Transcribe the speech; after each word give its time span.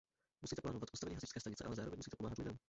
Musíte 0.41 0.61
plánovat 0.61 0.91
postavení 0.91 1.15
hasičské 1.15 1.39
stanice, 1.39 1.63
ale 1.63 1.75
zároveň 1.75 1.97
musíte 1.97 2.15
pomáhat 2.17 2.37
lidem. 2.37 2.57